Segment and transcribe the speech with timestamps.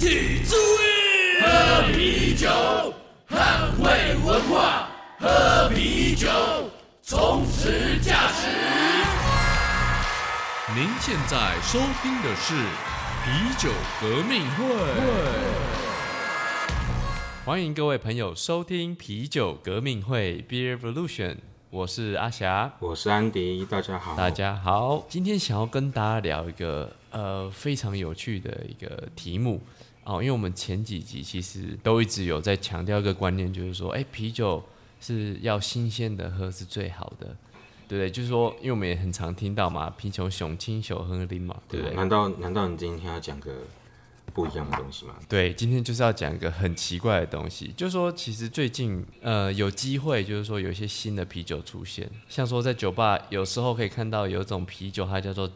[0.00, 2.48] 体注意，喝啤酒，
[3.28, 4.88] 捍卫文化，
[5.18, 6.26] 喝啤酒，
[7.02, 8.48] 充实价值。
[10.74, 12.54] 您现在收听的是
[13.26, 13.68] 啤酒
[14.00, 14.64] 革命会。
[17.44, 21.36] 欢迎各位朋友收听啤酒革命会 Beer Revolution，
[21.68, 24.16] 我是阿霞，我是安迪，大家好。
[24.16, 29.60] 大家好，今天想要跟大家聊一个呃非常有趣的一个题目
[30.04, 34.62] 哦，因为我们前几集其实都一直有在强调一个观念，就是说，哎，啤酒
[35.00, 37.36] 是要新鲜的喝是最好的，
[37.88, 38.10] 对不对？
[38.10, 41.94] 就是说，因为我们也很常听到嘛，啤酒雄清酒喝啉嘛，对不对？
[41.94, 43.52] 难道难道你今天要讲个？
[44.32, 45.16] 不一样的东西吗？
[45.28, 55.50] 对，今天就是要讲一个很奇怪的东西，就是说，其实最近呃有机会，就是说有一些新的啤酒出现，像说在酒吧有时候可以看到有一种啤酒，它叫做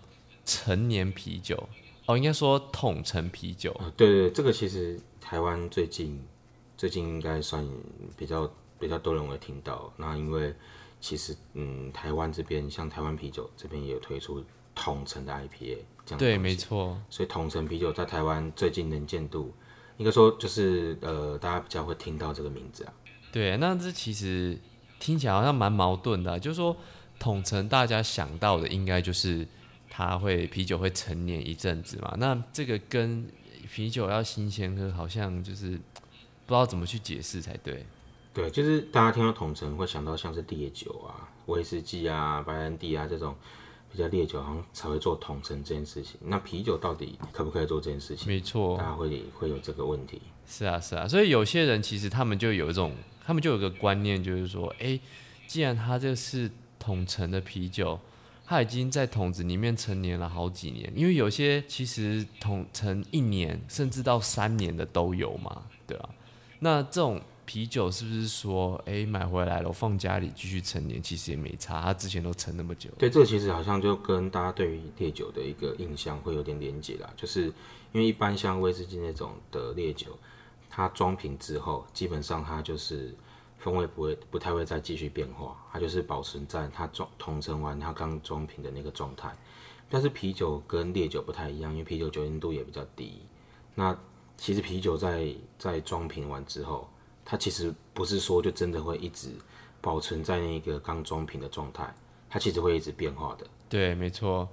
[0.45, 1.68] 成年啤酒，
[2.07, 3.74] 哦，应该说统称啤酒。
[3.97, 6.23] 对对，这个其实台湾最近
[6.77, 7.66] 最近应该算
[8.16, 9.93] 比较比较多人会听到。
[9.96, 10.55] 那因为
[11.01, 15.79] 其实嗯，台湾这边像台湾啤酒这边也有推出统称的 IPA。
[16.19, 16.99] 对，没错。
[17.09, 19.55] 所以统称啤酒在台湾最近能见度，
[19.96, 22.93] 应该说就是呃，大家比较会听到这个名字啊。
[23.33, 24.59] 对，那这其实
[25.01, 26.77] 听起来好像蛮矛盾的，就是说
[27.18, 29.49] 统称大家想到的应该就是
[29.95, 32.14] 它会啤酒会陈年一阵子嘛。
[32.18, 33.26] 那这个跟
[33.73, 37.87] 啤酒要新鲜喝，好像就是不知道怎么去解释才对。
[38.32, 43.37] 对，就是大家听到统称会想到像是烈酒啊、威士忌啊、白兰地啊这种。
[43.92, 48.26] 比较烈酒好像才会做统称这件事情，那啤酒到底可不可以做这件事情？
[48.26, 50.20] 没错，大家会会有这个问题。
[50.48, 52.92] 是啊，是啊，所以有些人其实他们就有一种，
[53.24, 54.98] 他们就有个观念，就是说，哎，
[55.46, 58.00] 既然它这是统称的啤酒，
[58.45, 66.09] 它已经在桶子里面陈年了好几年，因为有些其实统称一年甚至到三年的都有嘛，对吧？
[66.60, 67.21] 那这种。
[67.47, 72.88] 啤酒是不是说，哎，买回来了放家里继续陈年，其实也没差，它之前都陈那么久。
[72.97, 77.53] 对，这个其实好像就跟大家对于烈酒的一个印象会有点连结啦，就是
[77.93, 80.19] 因为一般像威士忌那种的烈酒，
[80.71, 83.15] 它装瓶之后，基本上它就是
[83.65, 89.33] 风味不会不太会再继续变化，它就是保存在它装统称完它刚装瓶的那个状态。
[89.89, 93.23] 但是啤酒跟烈酒不太一样，因为啤酒酒精度也比较低。
[93.75, 93.97] 那
[94.37, 96.87] 其实啤酒在在装瓶完之后，
[97.25, 99.31] 它其实不是说就真的会一直
[99.81, 101.91] 保存在那个刚装瓶的状态，
[102.29, 103.47] 它其实会一直变化的。
[103.71, 104.47] 对，没错。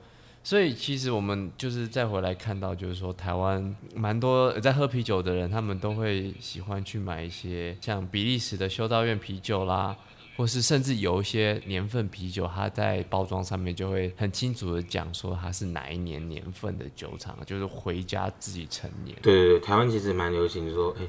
[0.44, 9.96] 所以其实我们就是再回来看到，就是说台湾蛮多在喝啤酒的人，他们都会喜欢去买一些像比利时的修道院啤酒啦，
[10.36, 19.16] 或是甚至有一些年份啤酒，它在包装上面就会很清楚的讲说它是哪一年年份的酒厂，就是回家自己陈年。
[19.22, 21.08] 对对对，台湾其实蛮流行说，哎。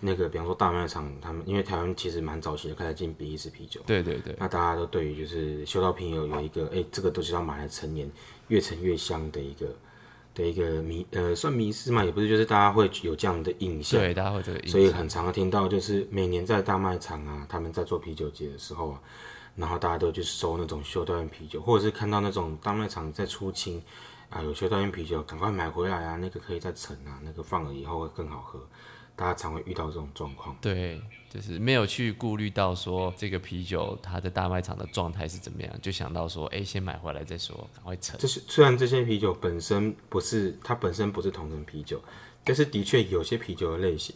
[0.00, 8.10] 那个，比方说大卖场，他们因为台湾其实蛮早期的开始进比利时啤酒，对对对，那大家都对于就是修道啤酒有一个，哎，这个都是要买来陈年，
[8.48, 9.66] 越陈越香的一个
[10.34, 19.00] 的一个迷，呃，算迷失嘛，也不是，就是大家会有这样的印象，对，大家会这个，所以很常听到就是每年在大卖场啊，他们在做啤酒节的时候啊，
[19.54, 23.82] 然后大家都去收那种修道院啤酒，或者是看到那种大卖场在出清
[24.30, 28.60] 啊，有修道院啤酒，赶快买回来啊，那个可以再陈啊，那个放了以后会更好喝。
[29.18, 31.00] 大家常会遇到这种状况，对，
[31.30, 38.18] 就是没有去顾虑到说这个啤酒它在大卖场的状态是怎么样，就想到说，哎，先买回来再说，赶快盛。
[38.18, 41.98] 就是虽然这些啤酒本身不是它本身不是同等啤酒，
[42.44, 44.14] 但是的确有些啤酒的类型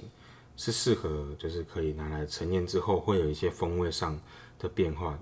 [0.55, 4.21] 是适合，就是可以拿来陈年之后会有一些风味上
[4.59, 5.19] 的变化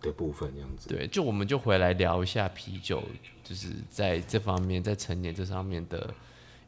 [0.00, 0.88] 的部分，这样子。
[0.88, 3.02] 对，就我们就回来聊一下啤酒，
[3.44, 6.12] 就是在这方面在成年这上面的。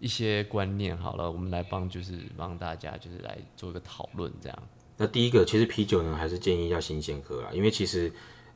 [0.03, 4.59] 一些观念好了，我们来帮就是帮大家就是来做一个讨论，这样。
[4.97, 8.13] 那第一个，其实啤酒呢，还是建议要新鲜喝啊，因为其实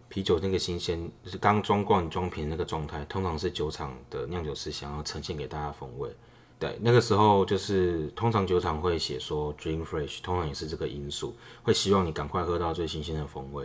[0.08, 6.10] 啤酒那个新鲜就是刚装罐装瓶那个状态，通常是酒厂的酿酒师想要呈现给大家风味。
[6.58, 13.64] 对，那个时候就是通常酒厂会写说 drink fresh，通常也是这个因素，会希望你赶快喝到最新鲜的风味。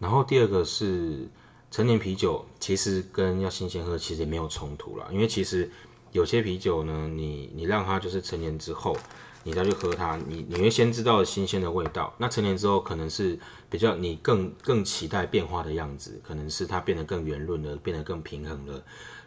[0.00, 1.28] 然后第二个是
[1.70, 5.70] 成年啤酒，其实跟要新鲜喝其实也没有冲突啦，因为其实。
[6.12, 8.96] 有些啤酒呢，你你让它就是成年之后，
[9.44, 12.12] 你再去喝它，你你会先知道新鲜的味道。
[12.18, 13.38] 那成年之后，可能是
[13.70, 18.82] 比较你更更期待变化的样子，可能是它变得更圆润了，变得更平衡了，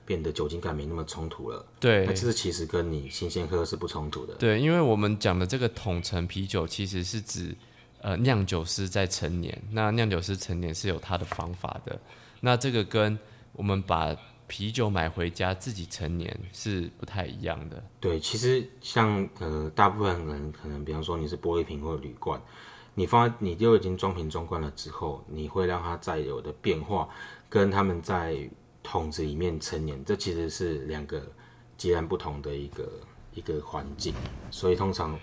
[0.05, 1.65] 变得酒精感没那么冲突了。
[1.79, 4.33] 对，那这是其实跟你新鲜喝是不冲突的。
[4.33, 7.55] 对，因为我们讲的这个统称啤酒，其实是指
[8.03, 11.99] 呃酿酒师在陈年，那酿酒师陈年是有他的方法的。
[12.41, 13.17] 那这个跟
[13.53, 14.15] 我们把
[14.45, 17.81] 啤酒买回家自己陈年是不太一样的。
[18.01, 22.39] 对，其实像呃，大部分人可能，比方说你是玻璃瓶或铝罐，
[22.93, 27.07] 你放你就已经装瓶装罐了之后，你会让它再有的变化，
[27.49, 28.37] 跟他们在
[28.83, 31.23] 桶子里面陈年，这其实是两个
[31.77, 32.89] 截然不同的一个
[33.33, 34.13] 一个环境，
[34.51, 35.17] 所以通常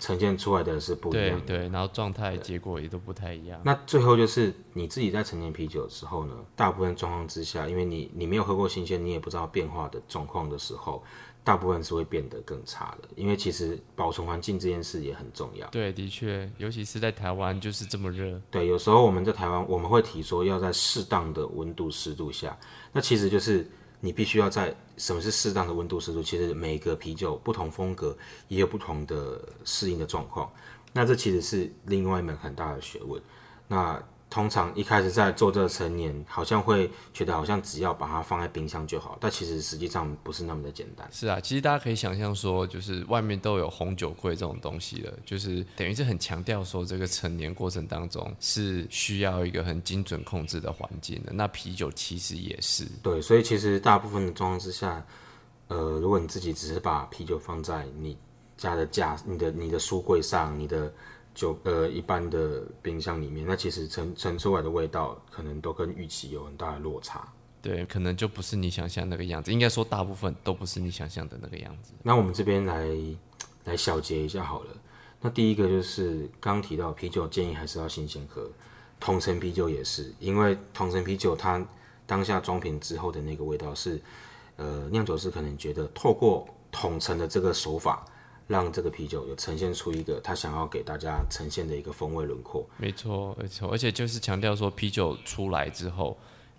[0.00, 1.46] 呈现出来的是不一样的。
[1.46, 3.60] 对对，然后状态结果也都不太一样。
[3.64, 11.04] 那最后就是你自己在陈年啤酒的时候呢，大部分状况之下，因为你你没有喝过新鲜，你也不知道变化的状况的时候，
[11.44, 13.08] 大部分是会变得更差的。
[13.14, 15.66] 因为其实保存环境这件事也很重要。
[15.68, 18.40] 对，的确，尤其是在台湾就是这么热。
[18.50, 22.58] 对，有时候我们在台湾我们会提说要在适当的温度湿度下，
[22.92, 23.70] 那其实就是
[24.00, 26.22] 你必须要在什么是适当的温度湿度？
[26.22, 28.16] 其实每个啤酒不同风格
[28.48, 30.50] 也有不同的适应的状况。
[30.92, 33.22] 那这其实是另外一门很大的学问。
[33.68, 41.06] 那通常一开始在做这个陈年，好像会觉得好像只要把它放在冰箱就好，但其实实际上不是那么的简单。
[41.10, 51.32] 是啊，其实大家可以想象说，就是外面都有红酒柜这种东西了，就是等于是很强调说，这个成年过程当中是需要一个很精准控制的环境的。
[51.32, 55.04] 那啤酒其实也是，对，所以其实大部分的状况之下，
[55.66, 58.16] 呃，如果你自己只是把啤酒放在你
[58.56, 60.92] 家的架、你的你的书柜上、你的
[61.34, 67.26] 酒呃一般的冰箱里面，那其实盛盛出来的味道可能都跟预期有很大的落差。
[67.62, 69.52] 对，可能就不是你想象那个样子。
[69.52, 71.92] 应该说，大部分都不是你想象的那个样子。
[72.02, 72.88] 那我们这边来
[73.64, 74.70] 来小结一下好了。
[75.20, 78.50] 那第一个就是刚刚提到啤酒建议还是要新鲜喝，
[78.98, 81.62] 同城啤酒也是，因为同城啤酒它
[82.06, 84.00] 当下装瓶之后的那个味道是，
[84.56, 88.06] 呃，酿酒师可能觉得透过统称的这个手法，
[88.50, 92.68] 让这个啤酒有呈现出一个他想要给大家呈现的一个风味轮廓。
[92.78, 96.18] 没错，没错，而且就是强调说，啤酒出来之后，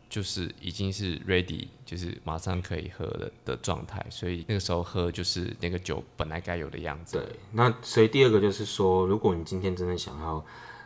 [0.10, 7.18] 就是已经是 ready，就是马上可以喝的的状态，所以那个时候喝就是那个酒本来该有的样子。
[7.18, 10.42] 对，那所以第二个就是说，如果你今天真的想要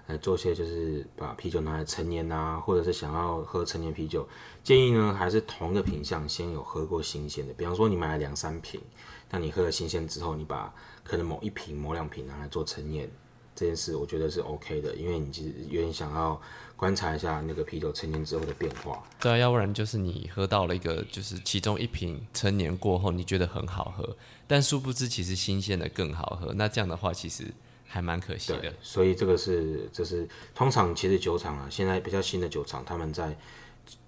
[0.07, 4.27] 来做些就是把啤酒拿来陈年啊，或者是想要喝陈年啤酒，
[4.63, 8.79] 建议呢还是同一个品相先有喝过新鲜的，比方说你买了两三瓶，
[9.29, 10.73] 那你喝了新鲜之后，你把
[11.03, 13.09] 可能某一瓶、某两瓶拿来做陈年。
[13.57, 16.37] 这件事我觉得是 OK 的，因为你其实有点想要
[16.75, 19.01] 观察一下那个啤酒陈年之后的变化。
[19.17, 26.53] 对啊，要不然就是你喝到了一个，就是其中一瓶陈年过后，你觉得很好喝，但殊不知其实新鲜的更好喝。
[26.53, 27.45] 那这样的话，其实
[27.95, 33.33] 还蛮可惜的。，所以这个是这是通常其实酒厂啊，现在比较新的酒厂，他们在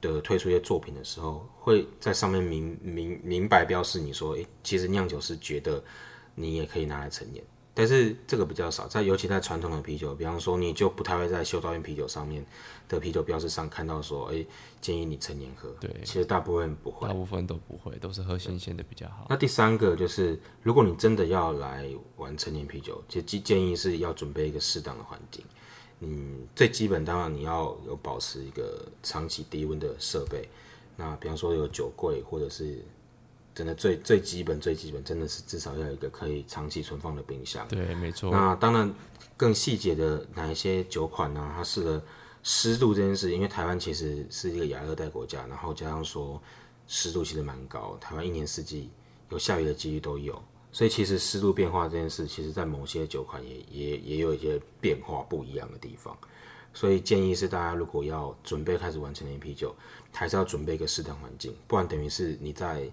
[0.01, 5.81] 的推出一些作品的时候，会在上面明明明白标示你说，诶，其实酿酒师觉得
[6.35, 7.41] 你也可以拿来陈年。
[7.77, 12.43] 但是这个比较少，在尤其在传统的啤酒，比方说你就不太会在修道院啤酒上面
[12.89, 14.43] 的啤酒标识上看到说，哎，
[14.81, 15.69] 建议你成年喝。
[15.79, 17.13] 对其实大部分不会大。
[17.13, 19.27] 部分都不会，都是喝新鲜的比较好。
[19.29, 25.45] 那第三个就是，如果你真的要来玩成年啤酒，其实建建议是要准备一个适当的环境。
[25.99, 30.49] 嗯，最基本当然你要有保持一个长期低温的设备。
[30.95, 32.83] 那比方说有酒柜，或者是
[33.57, 37.67] 真的最最基本最基本，真的是至少要有一个可以长期存放的冰箱。
[37.67, 38.29] 对，没错。
[38.29, 38.93] 那当然，
[39.35, 41.99] 更细节的哪一些酒款呢、它适合
[42.43, 46.39] 湿度这件事，因为台湾其实是一个亚热带国家，然后加上说
[46.85, 48.91] 湿度其实蛮高，台湾一年四季
[49.31, 50.39] 有下雨的几率都有，
[50.71, 56.15] 所以其实湿度变化这件事，其实在某些酒款也也也有一些变化不一样的地方。
[56.75, 59.75] 所以建议是大家如果要准备开始完成一啤酒，
[60.13, 62.87] 还是要准备一个适当环境，不然等于是你在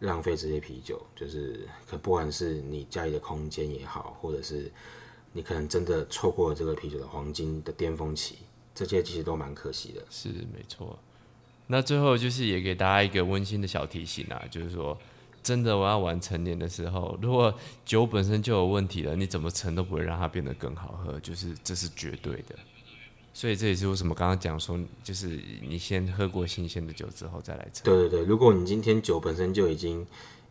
[0.00, 4.70] 浪费这些啤酒，就是可不管是你家里的空间也好，或者是
[5.32, 8.36] 你可能真的错过了这个啤酒的黄金的巅峰期，
[8.74, 10.04] 这些其实都蛮可惜的。
[10.08, 10.98] 是没错。
[11.66, 14.96] 那最后就是也给大家一个温馨的小提醒啊，就是说，
[15.42, 17.52] 真的我要玩成年的时候，如果
[17.84, 22.54] 酒本身就有问题了，你怎么陈都不会让它变得更好喝，就是这是绝对的。
[23.32, 27.84] 所以这也是为什么刚刚讲说，就是你先喝过新鲜的酒之后再来陈。
[27.84, 30.06] 对对对，如果你今天酒本身就已经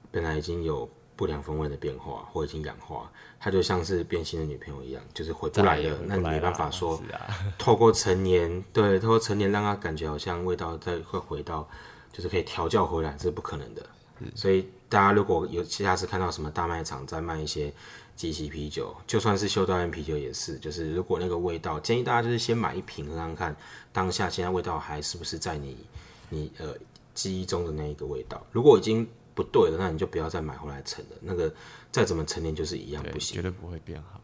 [0.10, 5.98] 本来已经有不良风味的变化，或已经氧化，它就像是变心的女朋友一样，就是回不来了。
[6.05, 11.67] 那你没办法说啊，透过陈年，对，透过陈年让它感觉好像味道再会回到，
[12.13, 13.86] 就是可以调教回来，这是不可能的。
[14.36, 17.74] 所以大家如果有下次看到什么大卖场在卖一些
[18.15, 23.55] 即席啤酒，就算是修道院啤酒也是，就是如果那个味道，建议大家就是先买一瓶喝看看，
[23.93, 25.77] 当下现在味道还是不是在你
[26.29, 26.74] 你呃
[27.13, 28.45] 记忆中的那一个味道。
[28.51, 31.12] 如果已经不对了，那你就不要再买回来陈了。
[31.21, 31.53] 那个
[31.91, 33.41] 再怎么陈年就是一样，不行绝。
[33.41, 34.19] 对不会变好。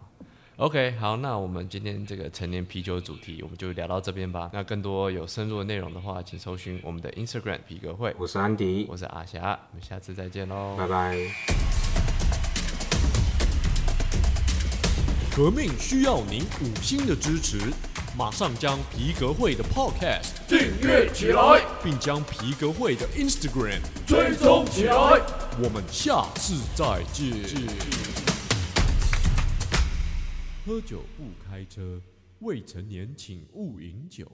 [0.58, 4.52] OK，好，那我们今天这个成年啤酒主题，我们就聊到这边吧。
[4.54, 8.16] 那更多有深入的内容的话，请搜寻我们的 Instagram 皮革会。
[8.20, 11.18] 我是安迪，我是阿霞，我们下次再见喽，拜拜。
[15.36, 17.58] 革命需要您五星的支持，
[18.16, 24.94] 马上将皮革会的 Podcast 订阅起来，并将皮革会的 Instagram 追踪起来。
[25.64, 28.23] 我们下次再见。
[30.66, 32.02] 喝酒不开车，
[32.40, 34.32] 未成年请勿饮酒。